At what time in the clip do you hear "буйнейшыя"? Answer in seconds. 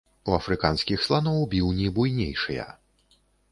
2.01-2.67